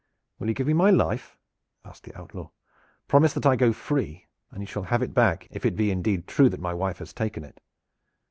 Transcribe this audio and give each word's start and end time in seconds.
"Will 0.39 0.47
you 0.47 0.55
give 0.55 0.65
me 0.65 0.73
my 0.73 0.89
life?" 0.89 1.37
asked 1.85 2.05
the 2.05 2.17
outlaw. 2.19 2.49
"Promise 3.07 3.33
that 3.33 3.45
I 3.45 3.55
go 3.55 3.71
free, 3.71 4.25
and 4.49 4.61
you 4.63 4.65
shall 4.65 4.81
have 4.89 5.03
it 5.03 5.13
back, 5.13 5.47
if 5.51 5.63
it 5.63 5.75
be 5.75 5.91
indeed 5.91 6.25
true 6.25 6.49
that 6.49 6.59
my 6.59 6.73
wife 6.73 6.97
has 6.97 7.13
taken 7.13 7.43
it." 7.43 7.61